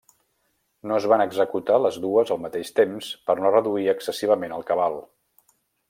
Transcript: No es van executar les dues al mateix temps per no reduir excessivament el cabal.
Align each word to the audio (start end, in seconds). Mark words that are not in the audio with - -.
No 0.91 0.95
es 1.01 1.05
van 1.11 1.23
executar 1.25 1.77
les 1.83 1.99
dues 2.07 2.33
al 2.37 2.41
mateix 2.47 2.73
temps 2.81 3.13
per 3.29 3.39
no 3.45 3.55
reduir 3.59 3.89
excessivament 3.97 4.57
el 4.59 4.71
cabal. 4.73 5.03